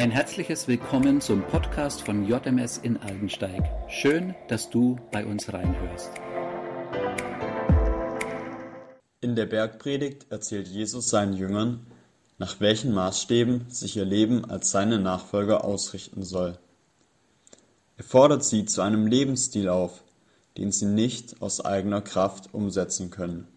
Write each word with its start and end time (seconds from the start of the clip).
Ein 0.00 0.10
herzliches 0.10 0.66
Willkommen 0.66 1.20
zum 1.20 1.42
Podcast 1.42 2.00
von 2.00 2.26
JMS 2.26 2.78
in 2.78 2.96
Aldensteig. 2.96 3.70
Schön, 3.90 4.34
dass 4.48 4.70
du 4.70 4.98
bei 5.12 5.26
uns 5.26 5.52
reinhörst. 5.52 6.10
In 9.20 9.36
der 9.36 9.44
Bergpredigt 9.44 10.24
erzählt 10.30 10.68
Jesus 10.68 11.10
seinen 11.10 11.34
Jüngern, 11.34 11.86
nach 12.38 12.60
welchen 12.60 12.94
Maßstäben 12.94 13.66
sich 13.68 13.98
ihr 13.98 14.06
Leben 14.06 14.46
als 14.46 14.70
seine 14.70 14.98
Nachfolger 14.98 15.64
ausrichten 15.64 16.22
soll. 16.22 16.56
Er 17.98 18.04
fordert 18.04 18.42
sie 18.42 18.64
zu 18.64 18.80
einem 18.80 19.06
Lebensstil 19.06 19.68
auf, 19.68 20.02
den 20.56 20.72
sie 20.72 20.86
nicht 20.86 21.42
aus 21.42 21.62
eigener 21.62 22.00
Kraft 22.00 22.54
umsetzen 22.54 23.10
können. 23.10 23.48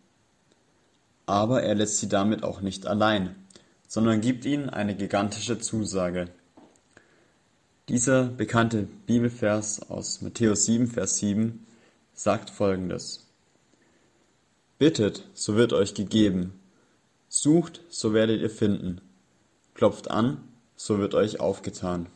Aber 1.25 1.64
er 1.64 1.75
lässt 1.75 2.00
sie 2.00 2.10
damit 2.10 2.44
auch 2.44 2.60
nicht 2.60 2.86
allein, 2.86 3.34
sondern 3.94 4.21
gibt 4.21 4.44
ihnen 4.44 4.71
eine 4.71 4.96
gigantische 4.96 5.59
Zusage. 5.59 6.30
Dieser 7.90 8.23
bekannte 8.23 8.88
Bibelvers 9.05 9.88
aus 9.88 10.23
Matthäus 10.23 10.66
7, 10.66 10.88
Vers 10.88 11.18
7 11.18 11.63
sagt 12.12 12.49
folgendes. 12.49 13.27
Bittet, 14.80 15.30
so 15.35 15.58
wird 15.58 15.73
euch 15.73 15.94
gegeben. 15.94 16.59
Sucht, 17.30 17.82
so 17.88 18.16
werdet 18.16 18.41
ihr 18.41 18.49
finden. 18.49 18.99
Klopft 19.76 20.10
an, 20.10 20.40
so 20.76 20.98
wird 20.98 21.13
euch 21.13 21.40
aufgetan. 21.40 22.07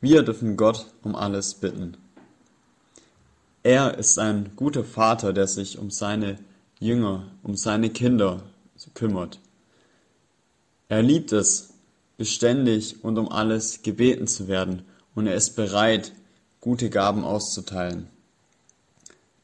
Wir 0.00 0.22
dürfen 0.22 0.56
Gott 0.56 0.86
um 1.02 1.14
alles 1.16 1.52
bitten. 1.52 1.98
Er 3.62 3.98
ist 3.98 4.18
ein 4.18 4.52
guter 4.56 4.84
Vater, 4.84 5.34
der 5.34 5.48
sich 5.48 5.76
um 5.78 5.90
seine 5.90 6.38
Jünger, 6.80 7.30
um 7.42 7.56
seine 7.56 7.90
Kinder 7.90 8.42
kümmert. 8.90 9.40
Er 10.88 11.02
liebt 11.02 11.32
es, 11.32 11.70
beständig 12.16 13.02
und 13.02 13.18
um 13.18 13.28
alles 13.30 13.82
gebeten 13.82 14.26
zu 14.26 14.48
werden, 14.48 14.82
und 15.14 15.26
er 15.26 15.34
ist 15.34 15.56
bereit, 15.56 16.12
gute 16.60 16.90
Gaben 16.90 17.24
auszuteilen. 17.24 18.08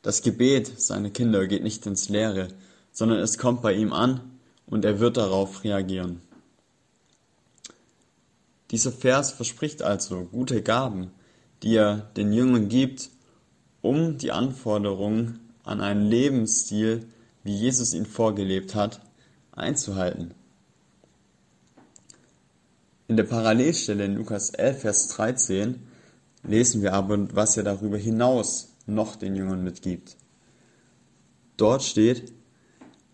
Das 0.03 0.23
Gebet 0.23 0.81
seiner 0.81 1.11
Kinder 1.11 1.47
geht 1.47 1.63
nicht 1.63 1.85
ins 1.87 2.09
Leere, 2.09 2.49
sondern 2.93 3.19
es 3.19 3.37
kommt 3.39 3.63
bei 3.63 3.75
ihm 3.75 3.93
an 3.93 4.21
und 4.67 4.85
er 4.85 5.01
wird 5.01 5.17
darauf 5.17 5.65
reagieren. 5.65 6.21
Dieser 8.71 8.93
Vers 8.93 9.33
verspricht 9.33 9.83
also 9.83 10.25
gute 10.25 10.63
Gaben, 10.63 11.11
die 11.63 11.77
er 11.77 12.11
den 12.17 12.33
Jüngern 12.33 12.69
gibt, 12.69 13.11
um 13.81 14.19
die 14.19 14.33
Anforderungen 14.33 15.41
an 15.65 15.81
einen 15.81 16.07
Lebensstil, 16.09 17.07
wie 17.45 17.55
Jesus 17.55 17.95
ihn 17.95 18.07
vorgelebt 18.07 18.75
hat, 18.75 19.01
einzuhalten. 19.59 20.35
In 23.09 23.17
der 23.17 23.25
Parallelstelle 23.25 24.05
in 24.05 24.17
Lukas 24.17 24.51
11, 24.51 24.81
Vers 24.81 25.09
13 25.09 25.77
lesen 26.43 26.83
wir 26.83 26.93
aber, 26.93 27.35
was 27.35 27.57
er 27.57 27.63
darüber 27.63 27.97
hinaus 27.97 28.75
noch 28.87 29.17
den 29.17 29.35
Jüngern 29.35 29.65
mitgibt. 29.65 30.17
Dort 31.57 31.83
steht, 31.83 32.33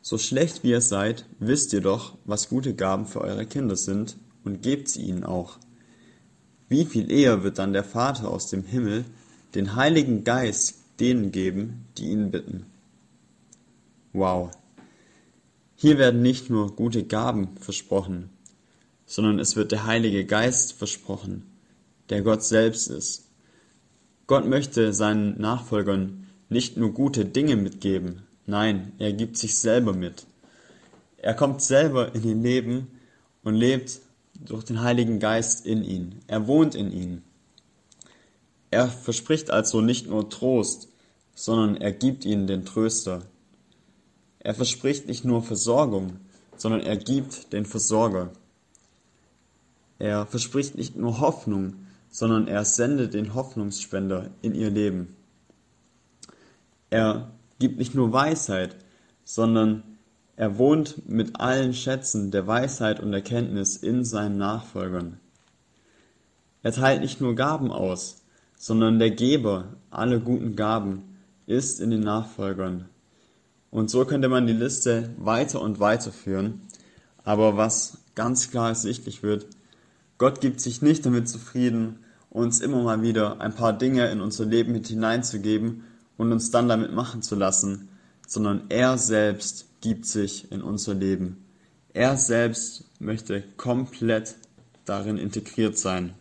so 0.02 0.18
schlecht 0.18 0.62
wie 0.62 0.70
ihr 0.70 0.80
seid, 0.80 1.26
wisst 1.38 1.72
ihr 1.72 1.80
doch, 1.80 2.16
was 2.24 2.48
gute 2.48 2.74
Gaben 2.74 3.06
für 3.06 3.20
eure 3.20 3.46
Kinder 3.46 3.76
sind 3.76 4.16
und 4.44 4.62
gebt 4.62 4.88
sie 4.88 5.02
ihnen 5.02 5.24
auch. 5.24 5.58
Wie 6.68 6.84
viel 6.84 7.10
eher 7.10 7.42
wird 7.42 7.58
dann 7.58 7.72
der 7.72 7.84
Vater 7.84 8.28
aus 8.28 8.48
dem 8.48 8.64
Himmel 8.64 9.04
den 9.54 9.76
Heiligen 9.76 10.24
Geist 10.24 10.74
denen 11.00 11.32
geben, 11.32 11.86
die 11.96 12.10
ihn 12.10 12.30
bitten. 12.30 12.66
Wow. 14.12 14.50
Hier 15.84 15.98
werden 15.98 16.22
nicht 16.22 16.48
nur 16.48 16.74
gute 16.74 17.04
Gaben 17.04 17.58
versprochen, 17.58 18.30
sondern 19.04 19.38
es 19.38 19.54
wird 19.54 19.70
der 19.70 19.84
Heilige 19.84 20.24
Geist 20.24 20.72
versprochen, 20.72 21.44
der 22.08 22.22
Gott 22.22 22.42
selbst 22.42 22.86
ist. 22.86 23.28
Gott 24.26 24.46
möchte 24.46 24.94
seinen 24.94 25.38
Nachfolgern 25.38 26.26
nicht 26.48 26.78
nur 26.78 26.94
gute 26.94 27.26
Dinge 27.26 27.56
mitgeben, 27.56 28.22
nein, 28.46 28.92
er 28.98 29.12
gibt 29.12 29.36
sich 29.36 29.58
selber 29.58 29.92
mit. 29.92 30.24
Er 31.18 31.34
kommt 31.34 31.60
selber 31.60 32.14
in 32.14 32.24
ihr 32.24 32.34
Leben 32.34 32.86
und 33.42 33.54
lebt 33.54 34.00
durch 34.42 34.64
den 34.64 34.80
Heiligen 34.80 35.18
Geist 35.18 35.66
in 35.66 35.84
ihn. 35.84 36.14
Er 36.28 36.46
wohnt 36.46 36.74
in 36.74 36.92
ihnen. 36.92 37.24
Er 38.70 38.88
verspricht 38.88 39.50
also 39.50 39.82
nicht 39.82 40.06
nur 40.06 40.30
Trost, 40.30 40.88
sondern 41.34 41.76
er 41.76 41.92
gibt 41.92 42.24
ihnen 42.24 42.46
den 42.46 42.64
Tröster. 42.64 43.26
Er 44.44 44.54
verspricht 44.54 45.08
nicht 45.08 45.24
nur 45.24 45.42
Versorgung, 45.42 46.18
sondern 46.56 46.82
er 46.82 46.96
gibt 46.96 47.52
den 47.52 47.64
Versorger. 47.64 48.30
Er 49.98 50.26
verspricht 50.26 50.76
nicht 50.76 50.96
nur 50.96 51.18
Hoffnung, 51.18 51.86
sondern 52.10 52.46
er 52.46 52.64
sendet 52.64 53.14
den 53.14 53.34
Hoffnungsspender 53.34 54.30
in 54.42 54.54
ihr 54.54 54.70
Leben. 54.70 55.16
Er 56.90 57.32
gibt 57.58 57.78
nicht 57.78 57.94
nur 57.94 58.12
Weisheit, 58.12 58.76
sondern 59.24 59.82
er 60.36 60.58
wohnt 60.58 61.08
mit 61.08 61.40
allen 61.40 61.72
Schätzen 61.72 62.30
der 62.30 62.46
Weisheit 62.46 63.00
und 63.00 63.14
Erkenntnis 63.14 63.76
in 63.78 64.04
seinen 64.04 64.36
Nachfolgern. 64.36 65.18
Er 66.62 66.72
teilt 66.72 67.00
nicht 67.00 67.20
nur 67.20 67.34
Gaben 67.34 67.70
aus, 67.70 68.22
sondern 68.56 68.98
der 68.98 69.10
Geber 69.10 69.76
aller 69.90 70.18
guten 70.18 70.54
Gaben 70.54 71.16
ist 71.46 71.80
in 71.80 71.90
den 71.90 72.00
Nachfolgern. 72.00 72.90
Und 73.74 73.90
so 73.90 74.04
könnte 74.04 74.28
man 74.28 74.46
die 74.46 74.52
Liste 74.52 75.10
weiter 75.18 75.60
und 75.60 75.80
weiter 75.80 76.12
führen. 76.12 76.60
Aber 77.24 77.56
was 77.56 77.98
ganz 78.14 78.52
klar 78.52 78.68
ersichtlich 78.68 79.24
wird, 79.24 79.48
Gott 80.16 80.40
gibt 80.40 80.60
sich 80.60 80.80
nicht 80.80 81.04
damit 81.04 81.28
zufrieden, 81.28 81.98
uns 82.30 82.60
immer 82.60 82.84
mal 82.84 83.02
wieder 83.02 83.40
ein 83.40 83.52
paar 83.52 83.76
Dinge 83.76 84.08
in 84.12 84.20
unser 84.20 84.44
Leben 84.44 84.70
mit 84.70 84.86
hineinzugeben 84.86 85.82
und 86.16 86.30
uns 86.30 86.52
dann 86.52 86.68
damit 86.68 86.92
machen 86.92 87.22
zu 87.22 87.34
lassen, 87.34 87.88
sondern 88.28 88.62
er 88.68 88.96
selbst 88.96 89.66
gibt 89.80 90.06
sich 90.06 90.52
in 90.52 90.62
unser 90.62 90.94
Leben. 90.94 91.44
Er 91.92 92.16
selbst 92.16 92.84
möchte 93.00 93.42
komplett 93.56 94.36
darin 94.84 95.18
integriert 95.18 95.76
sein. 95.76 96.14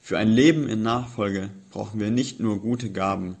Für 0.00 0.18
ein 0.18 0.30
Leben 0.30 0.68
in 0.68 0.82
Nachfolge 0.82 1.48
brauchen 1.70 2.00
wir 2.00 2.10
nicht 2.10 2.40
nur 2.40 2.60
gute 2.60 2.90
Gaben, 2.90 3.36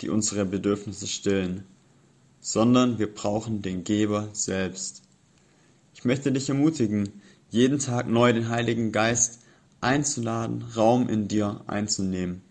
die 0.00 0.08
unsere 0.08 0.46
Bedürfnisse 0.46 1.06
stillen, 1.06 1.64
sondern 2.44 2.98
wir 2.98 3.12
brauchen 3.12 3.62
den 3.62 3.84
Geber 3.84 4.28
selbst. 4.34 5.00
Ich 5.94 6.04
möchte 6.04 6.30
dich 6.30 6.50
ermutigen, 6.50 7.08
jeden 7.48 7.78
Tag 7.78 8.06
neu 8.06 8.34
den 8.34 8.50
Heiligen 8.50 8.92
Geist 8.92 9.40
einzuladen, 9.80 10.62
Raum 10.76 11.08
in 11.08 11.26
dir 11.26 11.62
einzunehmen, 11.66 12.42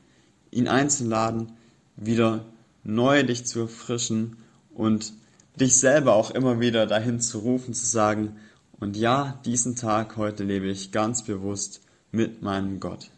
ihn 0.50 0.68
einzuladen, 0.68 1.52
wieder 1.96 2.44
neu 2.84 3.22
dich 3.22 3.46
zu 3.46 3.59
erfrischen 3.59 4.38
und 4.74 5.14
dich 5.59 5.78
selber 5.78 6.16
auch 6.16 6.31
immer 6.31 6.60
wieder 6.60 6.88
dahin 6.88 7.20
zu 7.20 7.38
rufen, 7.38 7.75
zu 7.75 7.86
sagen, 7.86 8.38
und 8.80 8.98
ja, 8.98 9.40
diesen 9.46 9.75
Tag 9.75 10.18
heute 10.18 10.44
lebe 10.44 10.70
ich 10.70 10.92
ganz 10.92 11.24
bewusst 11.24 11.81
mit 12.12 12.42
meinem 12.42 12.80
Gott. 12.80 13.12